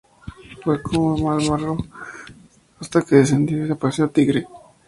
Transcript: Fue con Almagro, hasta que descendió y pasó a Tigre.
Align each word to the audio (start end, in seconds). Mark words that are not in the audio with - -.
Fue 0.63 0.81
con 0.81 1.19
Almagro, 1.27 1.77
hasta 2.79 3.03
que 3.03 3.17
descendió 3.17 3.67
y 3.67 3.75
pasó 3.75 4.05
a 4.05 4.07
Tigre. 4.07 4.47